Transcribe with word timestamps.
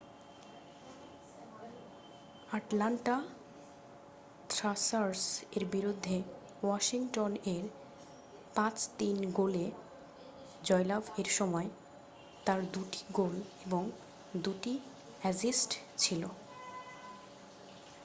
Atlanta 2.49 3.15
Thrashers 4.49 5.23
এর 5.51 5.63
বিরুদ্ধে 5.65 6.17
Washington 6.63 7.31
এর 7.55 7.65
5-3 8.55 9.37
গোলে 9.37 9.65
জয়লাভ 10.61 11.03
এর 11.17 11.29
সময় 11.37 11.69
তার 12.45 12.59
দু'টি 12.73 13.01
গোল 13.11 13.35
এবং 13.65 13.83
দু'টি 14.43 14.73
অ্যাসিস্ট 15.21 15.71
ছিল 15.97 16.21